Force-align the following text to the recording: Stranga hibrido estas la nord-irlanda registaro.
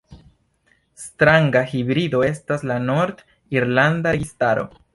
Stranga 1.01 1.61
hibrido 1.73 2.23
estas 2.29 2.65
la 2.71 2.79
nord-irlanda 2.89 4.15
registaro. 4.19 4.69